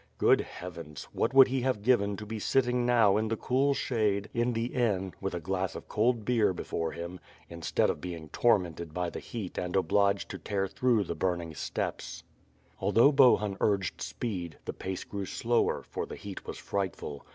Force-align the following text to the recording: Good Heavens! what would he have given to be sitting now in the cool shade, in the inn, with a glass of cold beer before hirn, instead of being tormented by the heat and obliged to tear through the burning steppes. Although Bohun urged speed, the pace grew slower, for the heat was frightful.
Good 0.17 0.41
Heavens! 0.41 1.03
what 1.13 1.31
would 1.31 1.47
he 1.49 1.61
have 1.61 1.83
given 1.83 2.17
to 2.17 2.25
be 2.25 2.39
sitting 2.39 2.87
now 2.87 3.17
in 3.17 3.27
the 3.27 3.37
cool 3.37 3.75
shade, 3.75 4.31
in 4.33 4.53
the 4.53 4.65
inn, 4.73 5.13
with 5.21 5.35
a 5.35 5.39
glass 5.39 5.75
of 5.75 5.87
cold 5.87 6.25
beer 6.25 6.53
before 6.53 6.93
hirn, 6.93 7.19
instead 7.51 7.87
of 7.87 8.01
being 8.01 8.27
tormented 8.29 8.95
by 8.95 9.11
the 9.11 9.19
heat 9.19 9.59
and 9.59 9.75
obliged 9.75 10.27
to 10.29 10.39
tear 10.39 10.67
through 10.67 11.03
the 11.03 11.13
burning 11.13 11.53
steppes. 11.53 12.23
Although 12.79 13.11
Bohun 13.11 13.57
urged 13.61 14.01
speed, 14.01 14.57
the 14.65 14.73
pace 14.73 15.03
grew 15.03 15.25
slower, 15.27 15.83
for 15.83 16.07
the 16.07 16.15
heat 16.15 16.47
was 16.47 16.57
frightful. 16.57 17.23